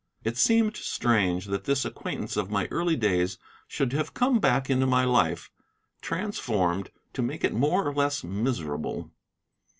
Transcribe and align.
It 0.23 0.35
seemed 0.35 0.77
strange 0.77 1.45
that 1.45 1.65
this 1.65 1.85
acquaintance 1.85 2.35
of 2.35 2.49
my 2.49 2.67
early 2.71 2.95
days 2.95 3.37
should 3.67 3.93
have 3.93 4.15
come 4.15 4.39
back 4.39 4.67
into 4.67 4.87
my 4.87 5.05
life, 5.05 5.51
transformed, 6.01 6.89
to 7.13 7.21
make 7.21 7.43
it 7.43 7.53
more 7.53 7.87
or 7.87 7.93
less 7.93 8.23
miserable. 8.23 9.11